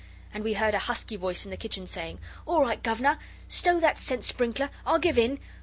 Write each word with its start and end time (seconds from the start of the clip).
And 0.33 0.43
we 0.43 0.53
heard 0.55 0.73
a 0.73 0.79
husky 0.79 1.15
voice 1.15 1.45
in 1.45 1.51
the 1.51 1.57
kitchen 1.57 1.85
saying 1.85 2.17
'All 2.47 2.61
right, 2.61 2.81
governor! 2.81 3.19
Stow 3.47 3.79
that 3.81 3.99
scent 3.99 4.23
sprinkler. 4.25 4.71
I'll 4.83 4.97
give 4.97 5.19
in. 5.19 5.37